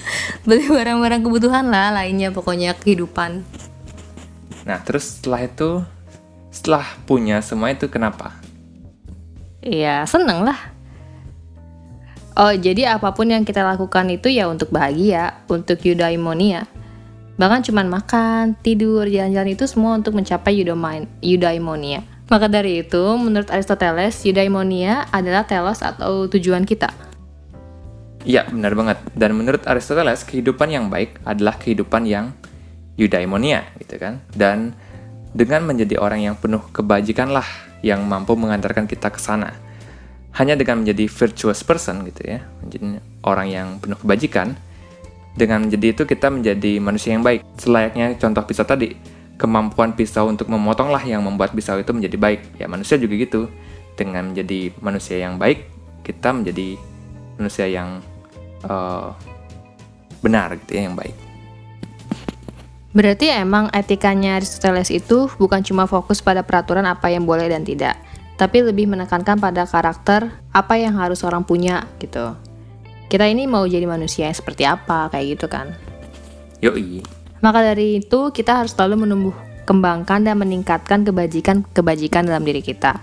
barang-barang 0.48 1.22
kebutuhan 1.24 1.72
lah 1.72 1.96
lainnya 1.96 2.32
pokoknya 2.36 2.76
kehidupan. 2.76 3.44
Nah, 4.64 4.80
terus 4.84 5.20
setelah 5.20 5.48
itu, 5.48 5.72
setelah 6.52 6.86
punya 7.08 7.40
semua 7.44 7.72
itu 7.72 7.88
kenapa? 7.88 8.44
ya 9.64 10.04
seneng 10.04 10.44
lah. 10.44 10.60
Oh 12.36 12.52
jadi 12.52 13.00
apa 13.00 13.16
pun 13.16 13.32
yang 13.32 13.48
kita 13.48 13.64
lakukan 13.64 14.10
itu 14.12 14.28
ya 14.28 14.52
untuk 14.52 14.70
bahagia 14.74 15.40
untuk 15.48 15.80
eudaimonia. 15.80 16.68
Bahkan 17.40 17.66
cuman 17.66 17.88
makan 17.90 18.44
tidur 18.62 19.08
jalan-jalan 19.10 19.56
itu 19.56 19.66
semua 19.66 19.98
untuk 19.98 20.14
mencapai 20.14 20.54
eudaimonia. 21.24 22.04
Maka 22.28 22.50
dari 22.50 22.82
itu 22.82 23.04
menurut 23.18 23.50
Aristoteles 23.54 24.26
eudaimonia 24.26 25.06
adalah 25.14 25.46
telos 25.46 25.86
atau 25.86 26.26
tujuan 26.28 26.66
kita 26.66 27.13
Iya, 28.24 28.48
benar 28.48 28.72
banget. 28.76 28.98
Dan 29.12 29.36
menurut 29.36 29.68
Aristoteles, 29.68 30.24
kehidupan 30.24 30.72
yang 30.72 30.88
baik 30.88 31.20
adalah 31.28 31.60
kehidupan 31.60 32.08
yang 32.08 32.32
eudaimonia, 32.96 33.68
gitu 33.84 34.00
kan. 34.00 34.24
Dan 34.32 34.72
dengan 35.36 35.68
menjadi 35.68 36.00
orang 36.00 36.24
yang 36.24 36.36
penuh 36.40 36.64
kebajikan 36.72 37.36
lah 37.36 37.46
yang 37.84 38.08
mampu 38.08 38.40
mengantarkan 38.40 38.88
kita 38.88 39.12
ke 39.12 39.20
sana. 39.20 39.52
Hanya 40.34 40.56
dengan 40.56 40.82
menjadi 40.82 41.06
virtuous 41.06 41.62
person 41.62 42.08
gitu 42.08 42.26
ya, 42.26 42.42
menjadi 42.64 43.04
orang 43.28 43.48
yang 43.52 43.68
penuh 43.78 44.00
kebajikan, 44.00 44.56
dengan 45.34 45.66
menjadi 45.66 45.94
itu 45.94 46.04
kita 46.06 46.32
menjadi 46.32 46.80
manusia 46.80 47.14
yang 47.14 47.26
baik. 47.26 47.44
Selayaknya 47.60 48.16
contoh 48.18 48.42
pisau 48.46 48.66
tadi, 48.66 48.96
kemampuan 49.36 49.94
pisau 49.98 50.30
untuk 50.30 50.48
memotong 50.48 50.94
lah 50.94 51.02
yang 51.04 51.26
membuat 51.26 51.52
pisau 51.52 51.78
itu 51.82 51.92
menjadi 51.92 52.18
baik. 52.18 52.42
Ya 52.62 52.72
manusia 52.72 52.96
juga 52.96 53.20
gitu. 53.20 53.52
Dengan 53.94 54.34
menjadi 54.34 54.74
manusia 54.82 55.22
yang 55.22 55.38
baik, 55.38 55.70
kita 56.02 56.34
menjadi 56.34 56.82
manusia 57.38 57.70
yang 57.70 58.02
uh, 58.68 59.16
benar 60.24 60.56
gitu 60.60 60.80
ya, 60.80 60.88
yang 60.88 60.96
baik. 60.96 61.16
Berarti 62.94 63.34
emang 63.34 63.74
etikanya 63.74 64.38
Aristoteles 64.38 64.94
itu 64.94 65.26
bukan 65.42 65.66
cuma 65.66 65.90
fokus 65.90 66.22
pada 66.22 66.46
peraturan 66.46 66.86
apa 66.86 67.10
yang 67.10 67.26
boleh 67.26 67.50
dan 67.50 67.66
tidak, 67.66 67.98
tapi 68.38 68.62
lebih 68.62 68.86
menekankan 68.86 69.42
pada 69.42 69.66
karakter 69.66 70.30
apa 70.54 70.78
yang 70.78 70.94
harus 71.02 71.26
orang 71.26 71.42
punya 71.42 71.90
gitu. 71.98 72.38
Kita 73.10 73.26
ini 73.26 73.50
mau 73.50 73.66
jadi 73.66 73.90
manusia 73.90 74.30
yang 74.30 74.38
seperti 74.38 74.66
apa 74.66 75.10
kayak 75.10 75.26
gitu 75.38 75.46
kan. 75.50 75.74
Yoi. 76.62 77.02
Maka 77.42 77.74
dari 77.74 78.00
itu 78.00 78.30
kita 78.30 78.62
harus 78.62 78.78
selalu 78.78 79.10
menumbuh 79.10 79.36
kembangkan 79.66 80.24
dan 80.24 80.38
meningkatkan 80.40 81.04
kebajikan-kebajikan 81.04 82.30
dalam 82.30 82.46
diri 82.46 82.62
kita. 82.62 83.02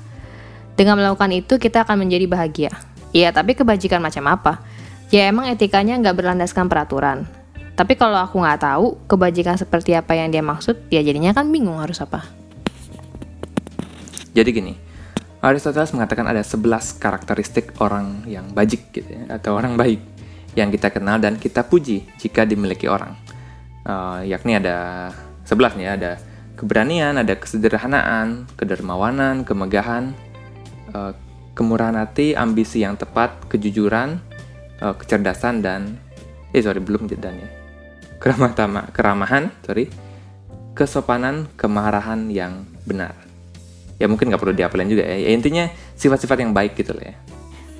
Dengan 0.78 0.96
melakukan 0.96 1.34
itu 1.34 1.60
kita 1.60 1.84
akan 1.84 2.06
menjadi 2.06 2.24
bahagia. 2.30 2.72
Iya, 3.10 3.34
tapi 3.34 3.58
kebajikan 3.58 3.98
macam 4.00 4.30
apa? 4.30 4.62
Ya 5.10 5.26
emang 5.26 5.50
etikanya 5.50 5.98
nggak 5.98 6.22
berlandaskan 6.22 6.70
peraturan. 6.70 7.26
Tapi 7.74 7.98
kalau 7.98 8.22
aku 8.22 8.38
nggak 8.38 8.62
tahu 8.62 8.94
kebajikan 9.10 9.58
seperti 9.58 9.98
apa 9.98 10.14
yang 10.14 10.30
dia 10.30 10.38
maksud, 10.38 10.86
ya 10.86 11.02
jadinya 11.02 11.34
kan 11.34 11.50
bingung 11.50 11.82
harus 11.82 11.98
apa. 11.98 12.30
Jadi 14.30 14.48
gini, 14.54 14.78
Aristoteles 15.42 15.90
mengatakan 15.90 16.30
ada 16.30 16.46
11 16.46 17.02
karakteristik 17.02 17.74
orang 17.82 18.22
yang 18.30 18.54
bajik 18.54 18.94
gitu 18.94 19.10
ya, 19.10 19.34
atau 19.34 19.58
orang 19.58 19.74
baik 19.74 19.98
yang 20.54 20.70
kita 20.70 20.94
kenal 20.94 21.18
dan 21.18 21.42
kita 21.42 21.66
puji 21.66 22.06
jika 22.14 22.46
dimiliki 22.46 22.86
orang. 22.86 23.18
Uh, 23.82 24.22
yakni 24.22 24.62
ada 24.62 25.10
11 25.42 25.74
nih, 25.74 25.88
ada 25.90 26.22
keberanian, 26.54 27.18
ada 27.18 27.34
kesederhanaan, 27.34 28.46
kedermawanan, 28.54 29.42
kemegahan, 29.42 30.14
uh, 30.94 31.18
kemurahan 31.58 31.98
hati, 31.98 32.38
ambisi 32.38 32.86
yang 32.86 32.94
tepat, 32.94 33.50
kejujuran, 33.50 34.29
uh, 34.80 34.94
kecerdasan 34.96 35.62
dan 35.62 36.00
eh 36.50 36.60
sorry 36.64 36.82
belum 36.82 37.06
dan 37.06 37.36
ya. 37.38 37.48
Keramahan 38.20 38.90
keramahan 38.92 39.44
sorry. 39.64 39.88
Kesopanan 40.74 41.50
kemarahan 41.54 42.30
yang 42.32 42.64
benar. 42.88 43.12
Ya 44.00 44.08
mungkin 44.08 44.32
nggak 44.32 44.40
perlu 44.40 44.56
diapelin 44.56 44.88
juga 44.88 45.04
ya. 45.04 45.16
ya 45.20 45.30
intinya 45.36 45.68
sifat-sifat 45.96 46.40
yang 46.40 46.52
baik 46.56 46.76
gitu 46.76 46.96
loh 46.96 47.04
ya. 47.04 47.14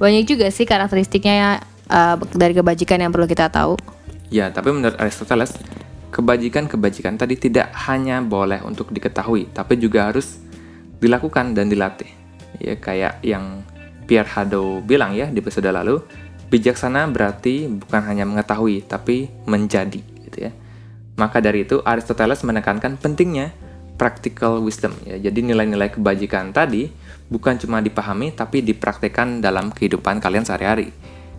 Banyak 0.01 0.25
juga 0.29 0.47
sih 0.53 0.69
karakteristiknya 0.69 1.35
ya 1.35 1.51
uh, 1.89 2.17
dari 2.37 2.53
kebajikan 2.53 3.01
yang 3.01 3.13
perlu 3.13 3.25
kita 3.25 3.49
tahu. 3.49 3.81
Ya 4.29 4.53
tapi 4.53 4.71
menurut 4.71 4.97
Aristoteles 5.01 5.57
kebajikan-kebajikan 6.13 7.17
tadi 7.17 7.39
tidak 7.39 7.73
hanya 7.89 8.21
boleh 8.21 8.61
untuk 8.67 8.91
diketahui 8.93 9.49
tapi 9.55 9.79
juga 9.81 10.13
harus 10.13 10.41
dilakukan 11.01 11.57
dan 11.57 11.73
dilatih. 11.73 12.09
Ya 12.61 12.77
kayak 12.77 13.25
yang 13.25 13.65
Pierre 14.05 14.29
Hadot 14.29 14.85
bilang 14.85 15.17
ya 15.17 15.31
di 15.31 15.39
episode 15.41 15.71
lalu 15.71 16.03
Bijaksana 16.51 17.07
berarti 17.07 17.71
bukan 17.71 18.03
hanya 18.11 18.27
mengetahui, 18.27 18.83
tapi 18.83 19.31
menjadi, 19.47 20.03
gitu 20.27 20.51
ya. 20.51 20.53
Maka 21.15 21.39
dari 21.39 21.63
itu 21.63 21.79
Aristoteles 21.87 22.43
menekankan 22.43 22.99
pentingnya 22.99 23.55
practical 23.95 24.59
wisdom 24.59 24.91
ya. 25.07 25.15
Jadi 25.21 25.47
nilai-nilai 25.47 25.95
kebajikan 25.95 26.51
tadi 26.51 26.91
bukan 27.31 27.61
cuma 27.61 27.79
dipahami 27.79 28.35
tapi 28.35 28.65
dipraktekkan 28.65 29.39
dalam 29.39 29.71
kehidupan 29.71 30.19
kalian 30.19 30.43
sehari-hari. 30.43 30.91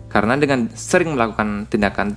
Karena 0.08 0.38
dengan 0.40 0.72
sering 0.72 1.12
melakukan 1.12 1.68
tindakan 1.68 2.16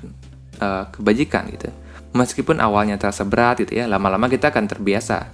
uh, 0.64 0.88
kebajikan 0.94 1.52
gitu, 1.52 1.68
meskipun 2.16 2.64
awalnya 2.64 2.96
terasa 2.96 3.28
berat 3.28 3.60
gitu 3.66 3.75
ya, 3.75 3.92
lama-lama 3.92 4.32
kita 4.32 4.56
akan 4.56 4.72
terbiasa 4.72 5.28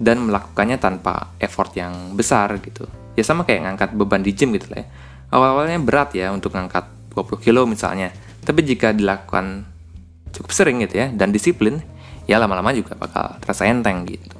dan 0.00 0.24
melakukannya 0.26 0.80
tanpa 0.82 1.36
effort 1.38 1.76
yang 1.78 2.16
besar 2.18 2.58
gitu. 2.58 2.90
Ya 3.14 3.22
sama 3.22 3.46
kayak 3.46 3.66
ngangkat 3.70 3.90
beban 3.94 4.22
di 4.22 4.34
gym 4.34 4.50
gitu 4.56 4.72
lah 4.74 4.82
ya 4.82 4.86
awal-awalnya 5.32 5.78
berat 5.80 6.14
ya 6.16 6.32
untuk 6.32 6.54
ngangkat 6.56 6.88
20 7.12 7.44
kilo 7.44 7.64
misalnya. 7.64 8.12
Tapi 8.44 8.64
jika 8.64 8.96
dilakukan 8.96 9.68
cukup 10.32 10.50
sering 10.52 10.80
gitu 10.84 11.00
ya 11.04 11.12
dan 11.12 11.32
disiplin, 11.32 11.80
ya 12.28 12.36
lama-lama 12.40 12.72
juga 12.76 12.96
bakal 12.96 13.36
terasa 13.40 13.68
enteng 13.68 14.04
gitu. 14.08 14.36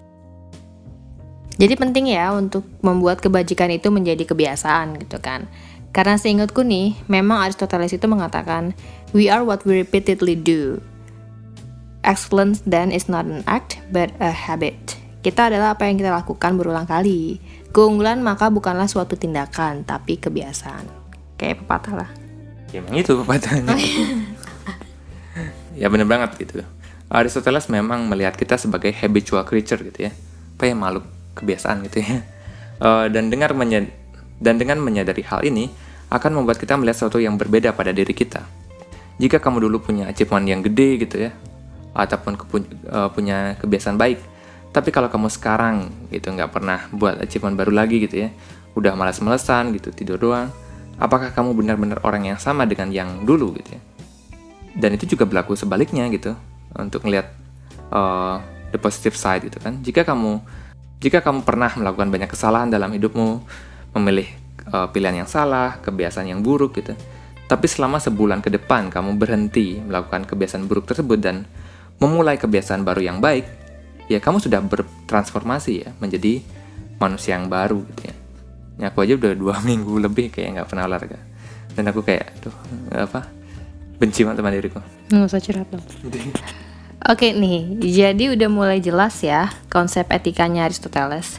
Jadi 1.59 1.75
penting 1.75 2.15
ya 2.15 2.31
untuk 2.31 2.63
membuat 2.87 3.19
kebajikan 3.19 3.75
itu 3.75 3.91
menjadi 3.91 4.23
kebiasaan 4.23 5.03
gitu 5.03 5.19
kan. 5.19 5.51
Karena 5.91 6.15
seingatku 6.15 6.63
nih, 6.63 6.95
memang 7.11 7.43
Aristoteles 7.43 7.91
itu 7.91 8.07
mengatakan, 8.07 8.77
we 9.11 9.27
are 9.27 9.43
what 9.43 9.67
we 9.67 9.83
repeatedly 9.83 10.39
do. 10.39 10.79
Excellence 12.07 12.63
then 12.63 12.95
is 12.95 13.11
not 13.11 13.27
an 13.27 13.43
act, 13.51 13.83
but 13.91 14.15
a 14.23 14.31
habit. 14.31 14.95
Kita 15.27 15.51
adalah 15.51 15.75
apa 15.75 15.91
yang 15.91 15.99
kita 15.99 16.15
lakukan 16.15 16.55
berulang 16.55 16.87
kali. 16.87 17.43
Keunggulan 17.73 18.25
maka 18.25 18.49
bukanlah 18.49 18.89
suatu 18.89 19.15
tindakan, 19.15 19.85
tapi 19.85 20.17
kebiasaan. 20.17 20.89
Kayak 21.37 21.65
pepatah 21.65 21.95
lah. 22.05 22.11
Ya 22.73 22.85
emang 22.85 22.97
itu 23.01 23.13
pepatahnya. 23.17 23.77
ya 25.81 25.87
bener 25.89 26.09
banget 26.09 26.37
gitu. 26.41 26.65
Aristoteles 27.09 27.73
memang 27.73 28.05
melihat 28.05 28.37
kita 28.37 28.61
sebagai 28.61 28.93
habitual 28.93 29.45
creature 29.49 29.81
gitu 29.81 30.09
ya. 30.09 30.13
Apa 30.57 30.69
ya 30.69 30.75
makhluk 30.77 31.05
kebiasaan 31.37 31.85
gitu 31.89 32.05
ya. 32.05 32.25
Uh, 32.79 33.07
dan 33.09 33.33
dengar 33.33 33.57
menyad 33.57 33.91
dan 34.39 34.55
dengan 34.55 34.79
menyadari 34.79 35.25
hal 35.27 35.43
ini 35.43 35.67
akan 36.09 36.41
membuat 36.41 36.63
kita 36.63 36.79
melihat 36.79 37.05
sesuatu 37.05 37.21
yang 37.21 37.37
berbeda 37.37 37.75
pada 37.77 37.93
diri 37.93 38.13
kita. 38.17 38.45
Jika 39.19 39.43
kamu 39.43 39.67
dulu 39.67 39.83
punya 39.83 40.07
achievement 40.07 40.47
yang 40.47 40.63
gede 40.63 40.89
gitu 41.03 41.17
ya, 41.27 41.35
ataupun 41.93 42.39
uh, 42.89 43.11
punya 43.11 43.59
kebiasaan 43.59 43.99
baik, 43.99 44.23
tapi 44.79 44.95
kalau 44.95 45.11
kamu 45.11 45.27
sekarang 45.27 45.91
gitu 46.15 46.31
nggak 46.31 46.55
pernah 46.55 46.87
buat 46.95 47.19
achievement 47.19 47.59
baru 47.59 47.75
lagi 47.75 47.99
gitu 47.99 48.23
ya, 48.23 48.31
udah 48.79 48.95
malas-malesan 48.95 49.75
gitu 49.75 49.91
tidur 49.91 50.23
doang, 50.23 50.55
apakah 51.03 51.35
kamu 51.35 51.51
benar-benar 51.59 51.99
orang 52.07 52.31
yang 52.31 52.39
sama 52.39 52.63
dengan 52.63 52.95
yang 52.95 53.27
dulu 53.27 53.59
gitu 53.59 53.75
ya? 53.75 53.83
Dan 54.79 54.95
itu 54.95 55.19
juga 55.19 55.27
berlaku 55.27 55.59
sebaliknya 55.59 56.07
gitu 56.15 56.39
untuk 56.79 57.03
melihat 57.03 57.35
uh, 57.91 58.39
the 58.71 58.79
positive 58.79 59.19
side 59.19 59.43
gitu 59.51 59.59
kan. 59.59 59.83
Jika 59.83 60.07
kamu 60.07 60.39
jika 61.03 61.27
kamu 61.27 61.43
pernah 61.43 61.75
melakukan 61.75 62.07
banyak 62.15 62.31
kesalahan 62.31 62.71
dalam 62.71 62.95
hidupmu, 62.95 63.43
memilih 63.99 64.31
uh, 64.71 64.87
pilihan 64.95 65.27
yang 65.27 65.31
salah, 65.31 65.83
kebiasaan 65.83 66.31
yang 66.31 66.39
buruk 66.39 66.79
gitu. 66.79 66.95
Tapi 67.51 67.67
selama 67.67 67.99
sebulan 67.99 68.47
ke 68.47 68.55
depan 68.55 68.95
kamu 68.95 69.19
berhenti 69.19 69.83
melakukan 69.83 70.23
kebiasaan 70.23 70.71
buruk 70.71 70.87
tersebut 70.87 71.19
dan 71.19 71.51
memulai 71.99 72.39
kebiasaan 72.39 72.87
baru 72.87 73.03
yang 73.03 73.19
baik, 73.19 73.58
ya 74.09 74.19
kamu 74.19 74.41
sudah 74.41 74.59
bertransformasi 74.65 75.73
ya 75.85 75.91
menjadi 76.01 76.41
manusia 76.99 77.39
yang 77.39 77.47
baru 77.47 77.85
gitu 77.95 78.11
ya. 78.11 78.15
ya 78.81 78.85
aku 78.91 79.05
aja 79.05 79.15
udah 79.15 79.33
dua 79.37 79.55
minggu 79.69 80.01
lebih 80.01 80.33
kayak 80.33 80.59
nggak 80.59 80.69
pernah 80.69 80.89
olahraga 80.89 81.21
dan 81.77 81.85
aku 81.87 82.03
kayak 82.03 82.35
tuh 82.43 82.53
apa 82.91 83.29
benci 84.01 84.27
banget 84.27 84.43
sama 84.43 84.51
diriku 84.51 84.81
nggak 85.13 85.29
usah 85.29 85.41
curhat 85.41 85.69
dong 85.71 85.85
Oke 86.99 87.31
nih, 87.31 87.79
jadi 87.79 88.35
udah 88.35 88.51
mulai 88.51 88.83
jelas 88.83 89.23
ya 89.23 89.55
konsep 89.71 90.11
etikanya 90.11 90.67
Aristoteles. 90.67 91.39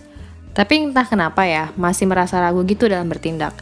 Tapi 0.55 0.87
entah 0.87 1.03
kenapa 1.03 1.43
ya, 1.43 1.75
masih 1.75 2.07
merasa 2.07 2.39
ragu 2.39 2.63
gitu 2.63 2.87
dalam 2.87 3.11
bertindak. 3.11 3.59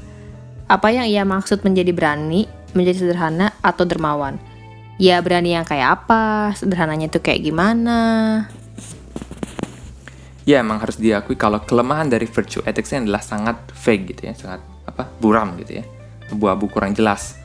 Apa 0.69 0.93
yang 0.93 1.09
ia 1.09 1.25
maksud 1.25 1.65
menjadi 1.65 1.89
berani, 1.97 2.45
menjadi 2.77 3.01
sederhana, 3.01 3.49
atau 3.65 3.81
dermawan? 3.81 4.37
Ya 5.01 5.17
berani 5.25 5.57
yang 5.57 5.65
kayak 5.65 6.05
apa, 6.05 6.53
sederhananya 6.53 7.09
itu 7.09 7.17
kayak 7.17 7.41
gimana? 7.41 7.97
Ya 10.47 10.63
emang 10.63 10.79
harus 10.79 10.95
diakui 10.95 11.35
kalau 11.35 11.59
kelemahan 11.59 12.07
dari 12.07 12.23
virtue 12.23 12.63
ethics 12.63 12.95
adalah 12.95 13.19
sangat 13.19 13.67
vague 13.75 14.15
gitu 14.15 14.31
ya, 14.31 14.33
sangat 14.33 14.63
apa 14.87 15.03
buram 15.19 15.59
gitu 15.59 15.83
ya, 15.83 15.85
abu-abu 16.31 16.71
kurang 16.71 16.95
jelas. 16.95 17.35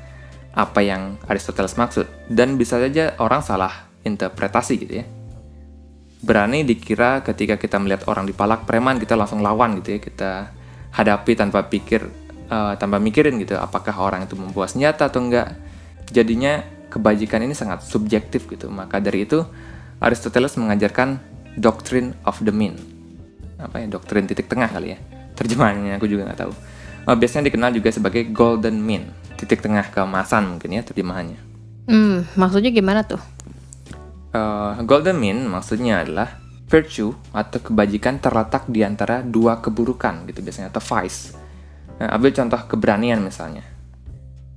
apa 0.52 0.84
yang 0.84 1.16
Aristoteles 1.24 1.80
maksud 1.80 2.04
dan 2.28 2.60
bisa 2.60 2.76
saja 2.76 3.16
orang 3.16 3.40
salah 3.40 3.88
interpretasi 4.04 4.76
gitu 4.76 5.00
ya. 5.00 5.04
Berani 6.20 6.60
dikira 6.62 7.24
ketika 7.24 7.56
kita 7.56 7.80
melihat 7.80 8.04
orang 8.06 8.28
dipalak 8.28 8.68
preman 8.68 9.00
kita 9.00 9.16
langsung 9.16 9.40
lawan 9.40 9.80
gitu 9.80 9.96
ya, 9.96 10.00
kita 10.04 10.30
hadapi 10.92 11.32
tanpa 11.40 11.64
pikir 11.72 12.04
uh, 12.52 12.76
tanpa 12.76 13.00
mikirin 13.00 13.40
gitu 13.40 13.56
apakah 13.56 13.96
orang 13.96 14.28
itu 14.28 14.36
membawa 14.36 14.68
senjata 14.68 15.08
atau 15.08 15.24
enggak. 15.24 15.56
Jadinya 16.12 16.60
kebajikan 16.92 17.40
ini 17.40 17.56
sangat 17.56 17.88
subjektif 17.88 18.44
gitu. 18.52 18.68
Maka 18.68 19.00
dari 19.00 19.24
itu 19.24 19.40
Aristoteles 20.04 20.60
mengajarkan 20.60 21.16
doctrine 21.56 22.12
of 22.28 22.36
the 22.44 22.52
mean. 22.52 22.76
Apa 23.62 23.82
ya? 23.82 23.86
Doktrin 23.86 24.26
titik 24.26 24.50
tengah 24.50 24.68
kali 24.68 24.94
ya. 24.94 24.98
Terjemahannya 25.38 25.96
aku 25.96 26.06
juga 26.10 26.28
nggak 26.28 26.40
tahu. 26.42 26.52
Uh, 27.02 27.16
biasanya 27.18 27.50
dikenal 27.50 27.74
juga 27.74 27.90
sebagai 27.90 28.22
golden 28.30 28.78
mean 28.78 29.10
titik 29.34 29.58
tengah 29.58 29.82
keemasan 29.90 30.54
mungkin 30.54 30.70
ya 30.70 30.82
terjemahannya. 30.86 31.40
Hmm, 31.90 32.30
maksudnya 32.38 32.70
gimana 32.70 33.02
tuh? 33.02 33.18
Uh, 34.30 34.78
golden 34.86 35.18
mean 35.18 35.50
maksudnya 35.50 36.06
adalah 36.06 36.38
virtue 36.70 37.12
atau 37.34 37.58
kebajikan 37.58 38.22
terletak 38.22 38.70
di 38.70 38.86
antara 38.86 39.20
dua 39.20 39.58
keburukan 39.58 40.24
gitu 40.30 40.40
biasanya 40.40 40.70
atau 40.70 40.80
vice. 40.80 41.34
Nah, 41.98 42.16
ambil 42.16 42.30
contoh 42.32 42.60
keberanian 42.70 43.20
misalnya. 43.20 43.66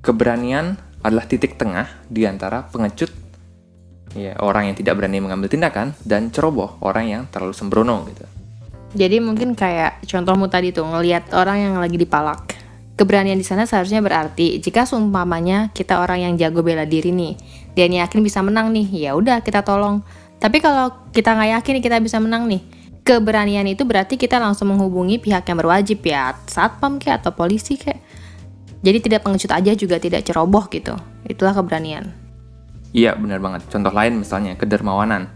Keberanian 0.06 0.78
adalah 1.02 1.26
titik 1.26 1.58
tengah 1.58 1.90
di 2.06 2.24
antara 2.30 2.70
pengecut 2.70 3.10
ya 4.16 4.38
orang 4.40 4.72
yang 4.72 4.78
tidak 4.80 4.96
berani 4.96 5.20
mengambil 5.20 5.52
tindakan 5.52 5.92
dan 6.08 6.32
ceroboh 6.32 6.80
orang 6.80 7.06
yang 7.10 7.24
terlalu 7.28 7.52
sembrono 7.52 8.08
gitu. 8.08 8.24
Jadi 8.96 9.20
mungkin 9.20 9.60
kayak 9.60 10.08
contohmu 10.08 10.48
tadi 10.48 10.72
tuh 10.72 10.88
ngelihat 10.88 11.36
orang 11.36 11.68
yang 11.68 11.76
lagi 11.76 12.00
dipalak 12.00 12.56
Keberanian 12.96 13.36
di 13.36 13.44
sana 13.44 13.68
seharusnya 13.68 14.00
berarti 14.00 14.56
jika 14.64 14.88
seumpamanya 14.88 15.68
kita 15.76 16.00
orang 16.00 16.24
yang 16.24 16.34
jago 16.40 16.64
bela 16.64 16.88
diri 16.88 17.12
nih, 17.12 17.36
dan 17.76 17.92
yakin 17.92 18.24
bisa 18.24 18.40
menang 18.40 18.72
nih, 18.72 18.88
ya 18.88 19.12
udah 19.20 19.44
kita 19.44 19.68
tolong. 19.68 20.00
Tapi 20.40 20.64
kalau 20.64 21.12
kita 21.12 21.36
nggak 21.36 21.60
yakin 21.60 21.84
kita 21.84 22.00
bisa 22.00 22.24
menang 22.24 22.48
nih, 22.48 22.64
keberanian 23.04 23.68
itu 23.68 23.84
berarti 23.84 24.16
kita 24.16 24.40
langsung 24.40 24.72
menghubungi 24.72 25.20
pihak 25.20 25.44
yang 25.44 25.60
berwajib 25.60 26.00
ya, 26.08 26.40
satpam 26.48 26.96
kayak 26.96 27.20
atau 27.20 27.36
polisi 27.36 27.76
kayak. 27.76 28.00
Jadi 28.80 28.98
tidak 29.04 29.28
pengecut 29.28 29.52
aja 29.52 29.76
juga 29.76 30.00
tidak 30.00 30.24
ceroboh 30.24 30.64
gitu. 30.72 30.96
Itulah 31.28 31.52
keberanian. 31.52 32.16
Iya 32.96 33.20
benar 33.20 33.44
banget. 33.44 33.68
Contoh 33.68 33.92
lain 33.92 34.24
misalnya 34.24 34.56
kedermawanan. 34.56 35.28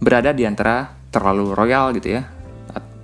Berada 0.00 0.32
di 0.32 0.48
antara 0.48 0.96
terlalu 1.12 1.52
royal 1.52 1.92
gitu 1.92 2.16
ya, 2.16 2.31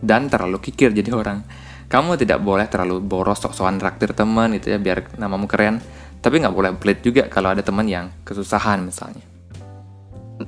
dan 0.02 0.31
terlalu 0.31 0.62
kikir 0.62 0.95
jadi 0.95 1.11
orang. 1.14 1.43
Kamu 1.88 2.21
tidak 2.21 2.45
boleh 2.45 2.69
terlalu 2.69 3.00
boros 3.00 3.40
sok-sokan 3.40 3.81
traktir 3.81 4.12
teman 4.12 4.52
gitu 4.57 4.73
ya 4.73 4.78
biar 4.78 5.17
namamu 5.17 5.49
keren. 5.49 5.81
Tapi 6.19 6.43
nggak 6.43 6.55
boleh 6.55 6.71
pelit 6.76 7.00
juga 7.00 7.31
kalau 7.31 7.55
ada 7.55 7.62
teman 7.64 7.87
yang 7.88 8.11
kesusahan 8.26 8.83
misalnya. 8.85 9.25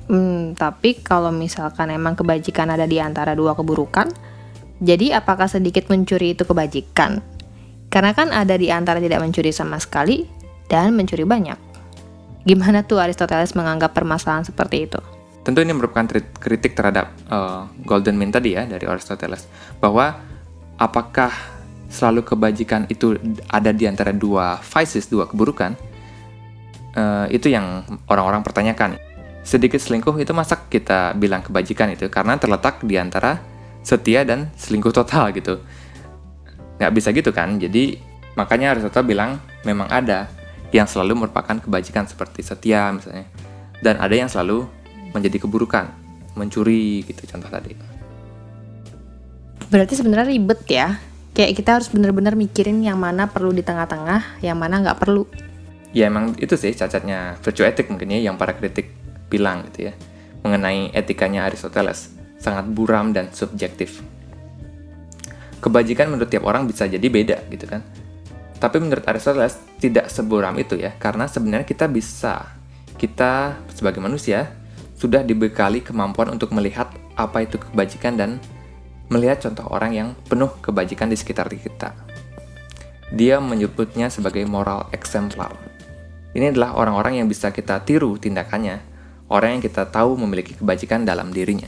Hmm, 0.07 0.55
tapi 0.55 1.03
kalau 1.03 1.33
misalkan 1.33 1.91
emang 1.91 2.15
kebajikan 2.15 2.71
ada 2.71 2.87
di 2.87 3.01
antara 3.01 3.35
dua 3.35 3.57
keburukan 3.57 4.07
jadi 4.79 5.19
apakah 5.19 5.51
sedikit 5.51 5.91
mencuri 5.91 6.33
itu 6.33 6.47
kebajikan? 6.47 7.19
Karena 7.91 8.15
kan 8.15 8.31
ada 8.31 8.55
di 8.55 8.71
antara 8.71 9.03
tidak 9.03 9.19
mencuri 9.19 9.51
sama 9.51 9.77
sekali 9.77 10.23
dan 10.71 10.95
mencuri 10.95 11.27
banyak. 11.27 11.59
Gimana 12.47 12.81
tuh 12.81 12.97
Aristoteles 13.03 13.53
menganggap 13.53 13.93
permasalahan 13.93 14.47
seperti 14.47 14.89
itu 14.89 15.01
tentu 15.41 15.59
ini 15.65 15.73
merupakan 15.73 16.05
kritik 16.37 16.77
terhadap 16.77 17.09
uh, 17.29 17.65
golden 17.85 18.17
mean 18.17 18.29
tadi 18.29 18.53
ya 18.53 18.69
dari 18.69 18.85
Aristoteles 18.85 19.49
bahwa 19.81 20.13
apakah 20.77 21.33
selalu 21.91 22.23
kebajikan 22.23 22.87
itu 22.87 23.17
ada 23.51 23.73
di 23.75 23.89
antara 23.89 24.13
dua 24.15 24.61
vices, 24.61 25.09
dua 25.09 25.27
keburukan? 25.27 25.75
Uh, 26.91 27.25
itu 27.31 27.47
yang 27.47 27.87
orang-orang 28.11 28.43
pertanyakan. 28.43 28.99
Sedikit 29.41 29.81
selingkuh 29.81 30.13
itu 30.21 30.31
masa 30.37 30.59
kita 30.69 31.17
bilang 31.17 31.41
kebajikan 31.41 31.89
itu 31.89 32.05
karena 32.13 32.37
terletak 32.37 32.83
di 32.85 32.99
antara 32.99 33.41
setia 33.81 34.21
dan 34.21 34.53
selingkuh 34.53 34.93
total 34.93 35.33
gitu. 35.33 35.57
Nggak 36.77 36.91
bisa 36.93 37.09
gitu 37.09 37.33
kan? 37.33 37.57
Jadi 37.57 37.97
makanya 38.37 38.77
Aristoteles 38.77 39.07
bilang 39.09 39.41
memang 39.65 39.89
ada 39.89 40.29
yang 40.71 40.85
selalu 40.85 41.25
merupakan 41.25 41.57
kebajikan 41.57 42.05
seperti 42.05 42.45
setia 42.45 42.93
misalnya. 42.93 43.25
Dan 43.81 43.97
ada 43.97 44.13
yang 44.13 44.29
selalu 44.29 44.80
menjadi 45.11 45.43
keburukan, 45.43 45.91
mencuri 46.35 47.03
gitu 47.07 47.23
contoh 47.27 47.51
tadi. 47.51 47.73
Berarti 49.71 49.93
sebenarnya 49.95 50.27
ribet 50.27 50.61
ya. 50.67 50.99
Kayak 51.31 51.63
kita 51.63 51.69
harus 51.79 51.87
bener-bener 51.87 52.35
mikirin 52.35 52.83
yang 52.83 52.99
mana 52.99 53.31
perlu 53.31 53.55
di 53.55 53.63
tengah-tengah, 53.63 54.43
yang 54.43 54.59
mana 54.59 54.83
nggak 54.83 54.99
perlu. 54.99 55.23
Ya 55.95 56.11
emang 56.11 56.35
itu 56.35 56.59
sih 56.59 56.75
cacatnya 56.75 57.39
virtue 57.39 57.63
etik 57.63 57.87
mungkin 57.87 58.11
ya 58.11 58.19
yang 58.31 58.35
para 58.35 58.51
kritik 58.51 58.91
bilang 59.31 59.63
gitu 59.71 59.91
ya. 59.91 59.93
Mengenai 60.43 60.91
etikanya 60.91 61.47
Aristoteles. 61.47 62.11
Sangat 62.35 62.67
buram 62.67 63.15
dan 63.15 63.31
subjektif. 63.31 64.03
Kebajikan 65.63 66.11
menurut 66.11 66.27
tiap 66.27 66.43
orang 66.43 66.67
bisa 66.67 66.83
jadi 66.89 67.07
beda 67.07 67.47
gitu 67.47 67.63
kan. 67.63 67.79
Tapi 68.59 68.77
menurut 68.83 69.07
Aristoteles 69.07 69.55
tidak 69.79 70.11
seburam 70.11 70.53
itu 70.59 70.77
ya, 70.77 70.93
karena 70.99 71.25
sebenarnya 71.31 71.65
kita 71.65 71.89
bisa, 71.89 72.45
kita 72.99 73.57
sebagai 73.73 73.97
manusia 73.97 74.53
sudah 75.01 75.25
dibekali 75.25 75.81
kemampuan 75.81 76.29
untuk 76.29 76.53
melihat 76.53 76.93
apa 77.17 77.41
itu 77.41 77.57
kebajikan 77.57 78.13
dan 78.13 78.37
melihat 79.09 79.41
contoh 79.41 79.65
orang 79.73 79.91
yang 79.97 80.09
penuh 80.29 80.53
kebajikan 80.61 81.09
di 81.09 81.17
sekitar 81.17 81.49
kita. 81.49 81.97
Dia 83.09 83.41
menyebutnya 83.41 84.13
sebagai 84.13 84.45
moral 84.45 84.85
exemplar. 84.93 85.57
Ini 86.37 86.53
adalah 86.53 86.77
orang-orang 86.77 87.17
yang 87.17 87.27
bisa 87.27 87.49
kita 87.49 87.81
tiru 87.81 88.15
tindakannya, 88.15 88.77
orang 89.27 89.57
yang 89.57 89.61
kita 89.65 89.89
tahu 89.89 90.15
memiliki 90.21 90.53
kebajikan 90.53 91.01
dalam 91.01 91.33
dirinya. 91.33 91.67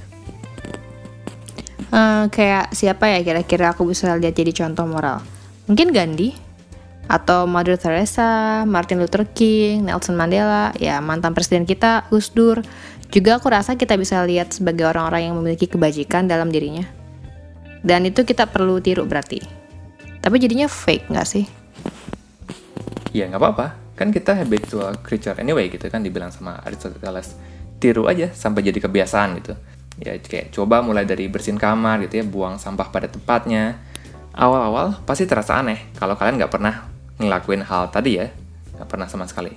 Uh, 1.89 2.29
kayak 2.29 2.69
siapa 2.71 3.17
ya 3.17 3.19
kira-kira 3.25 3.73
aku 3.73 3.89
bisa 3.89 4.13
lihat 4.13 4.37
jadi 4.37 4.53
contoh 4.53 4.85
moral? 4.85 5.25
Mungkin 5.65 5.89
Gandhi, 5.89 6.37
atau 7.07 7.43
Mother 7.43 7.75
Teresa, 7.75 8.63
Martin 8.63 9.03
Luther 9.03 9.27
King, 9.27 9.87
Nelson 9.87 10.15
Mandela, 10.15 10.71
ya 10.79 11.03
mantan 11.03 11.35
presiden 11.35 11.67
kita, 11.67 12.07
Gus 12.07 12.31
Dur. 12.31 12.63
Juga 13.13 13.37
aku 13.37 13.51
rasa 13.51 13.77
kita 13.77 13.93
bisa 13.93 14.23
lihat 14.25 14.57
sebagai 14.57 14.89
orang-orang 14.89 15.29
yang 15.29 15.35
memiliki 15.37 15.69
kebajikan 15.69 16.25
dalam 16.25 16.49
dirinya. 16.49 16.87
Dan 17.83 18.07
itu 18.07 18.23
kita 18.23 18.47
perlu 18.49 18.79
tiru 18.79 19.03
berarti. 19.05 19.43
Tapi 20.23 20.35
jadinya 20.39 20.71
fake 20.71 21.11
nggak 21.11 21.27
sih? 21.27 21.45
Ya 23.11 23.27
nggak 23.27 23.41
apa-apa. 23.43 23.67
Kan 23.93 24.09
kita 24.09 24.33
habitual 24.33 24.97
creature 25.03 25.37
anyway 25.37 25.69
gitu 25.69 25.85
kan 25.91 26.01
dibilang 26.01 26.31
sama 26.33 26.57
Aristoteles. 26.65 27.37
Tiru 27.77 28.07
aja 28.07 28.31
sampai 28.31 28.63
jadi 28.63 28.79
kebiasaan 28.79 29.29
gitu. 29.43 29.53
Ya 30.01 30.17
kayak 30.17 30.55
coba 30.55 30.81
mulai 30.81 31.05
dari 31.05 31.29
bersihin 31.29 31.59
kamar 31.59 32.01
gitu 32.07 32.23
ya, 32.23 32.25
buang 32.25 32.57
sampah 32.57 32.89
pada 32.89 33.11
tempatnya. 33.11 33.77
Awal-awal 34.33 35.05
pasti 35.05 35.29
terasa 35.29 35.61
aneh 35.61 35.93
kalau 35.93 36.17
kalian 36.17 36.41
nggak 36.41 36.49
pernah 36.49 36.92
ngelakuin 37.17 37.65
hal 37.65 37.89
tadi 37.93 38.21
ya. 38.21 38.31
Nggak 38.77 38.87
pernah 38.89 39.07
sama 39.09 39.25
sekali. 39.29 39.53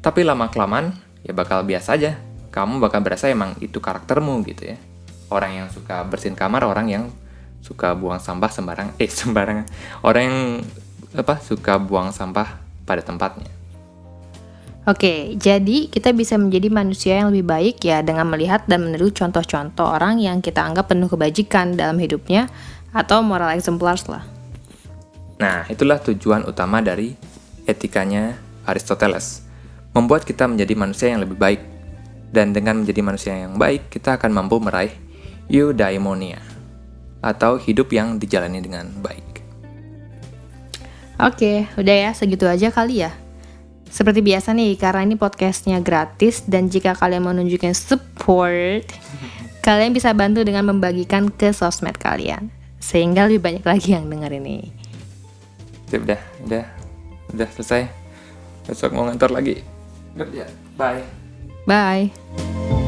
Tapi 0.00 0.22
lama-kelamaan 0.26 0.94
ya 1.24 1.32
bakal 1.32 1.64
biasa 1.64 1.96
aja. 1.96 2.18
Kamu 2.50 2.82
bakal 2.82 3.00
berasa 3.00 3.30
emang 3.30 3.54
itu 3.62 3.78
karaktermu 3.78 4.42
gitu 4.46 4.74
ya. 4.74 4.76
Orang 5.30 5.54
yang 5.54 5.66
suka 5.70 6.02
bersihin 6.02 6.34
kamar, 6.34 6.66
orang 6.66 6.90
yang 6.90 7.04
suka 7.60 7.92
buang 7.92 8.18
sampah 8.18 8.50
sembarang 8.50 8.88
eh 8.96 9.08
sembarangan 9.20 9.68
orang 10.04 10.22
yang 10.26 10.38
apa 11.14 11.38
suka 11.40 11.76
buang 11.76 12.10
sampah 12.10 12.60
pada 12.88 13.04
tempatnya 13.04 13.48
Oke, 14.88 15.36
jadi 15.36 15.92
kita 15.92 16.16
bisa 16.16 16.40
menjadi 16.40 16.72
manusia 16.72 17.20
yang 17.20 17.28
lebih 17.30 17.52
baik 17.52 17.84
ya 17.84 18.00
dengan 18.00 18.24
melihat 18.32 18.64
dan 18.64 18.88
meniru 18.88 19.12
contoh-contoh 19.12 19.84
orang 19.84 20.18
yang 20.18 20.40
kita 20.40 20.64
anggap 20.64 20.88
penuh 20.88 21.06
kebajikan 21.06 21.76
dalam 21.76 22.00
hidupnya 22.00 22.48
atau 22.90 23.20
moral 23.20 23.52
exemplars 23.52 24.08
lah. 24.08 24.24
Nah, 25.40 25.64
itulah 25.72 25.96
tujuan 26.04 26.44
utama 26.44 26.84
dari 26.84 27.16
etikanya 27.64 28.36
Aristoteles. 28.68 29.40
Membuat 29.96 30.28
kita 30.28 30.44
menjadi 30.44 30.76
manusia 30.76 31.08
yang 31.08 31.24
lebih 31.24 31.40
baik. 31.40 31.64
Dan 32.30 32.52
dengan 32.52 32.84
menjadi 32.84 33.00
manusia 33.00 33.34
yang 33.34 33.56
baik, 33.56 33.88
kita 33.88 34.20
akan 34.20 34.30
mampu 34.30 34.60
meraih 34.62 34.92
eudaimonia 35.50 36.38
atau 37.24 37.58
hidup 37.58 37.90
yang 37.90 38.20
dijalani 38.20 38.62
dengan 38.62 38.86
baik. 39.02 39.42
Oke, 41.20 41.66
udah 41.74 41.96
ya 42.08 42.10
segitu 42.14 42.46
aja 42.46 42.70
kali 42.70 43.02
ya. 43.02 43.12
Seperti 43.90 44.22
biasa 44.22 44.54
nih, 44.54 44.78
karena 44.78 45.02
ini 45.02 45.18
podcastnya 45.18 45.82
gratis 45.82 46.46
dan 46.46 46.70
jika 46.70 46.94
kalian 46.94 47.26
mau 47.26 47.34
nunjukin 47.34 47.74
support, 47.74 48.86
kalian 49.66 49.90
bisa 49.90 50.14
bantu 50.14 50.46
dengan 50.46 50.70
membagikan 50.70 51.26
ke 51.32 51.50
sosmed 51.50 51.98
kalian. 51.98 52.48
Sehingga 52.78 53.26
lebih 53.26 53.42
banyak 53.42 53.64
lagi 53.66 53.98
yang 53.98 54.06
denger 54.06 54.38
ini. 54.38 54.79
Ya 55.90 55.98
udah, 55.98 56.20
udah, 56.46 56.64
udah 57.34 57.48
selesai. 57.58 57.82
Besok 58.70 58.94
mau 58.94 59.10
ngantor 59.10 59.34
lagi. 59.34 59.66
Kerja. 60.14 60.46
Bye. 60.78 61.02
Bye. 61.66 62.78